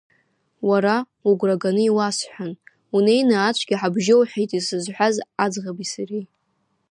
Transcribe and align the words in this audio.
Уара 0.69 0.95
угәра 1.29 1.55
ганы 1.61 1.81
иуасҳәан, 1.85 2.51
унеины 2.95 3.35
ацәгьа 3.37 3.79
ҳабжьоуҳәеит 3.81 4.51
исызҳәаз 4.59 5.15
аӡӷаби 5.43 5.87
сареи. 5.91 6.25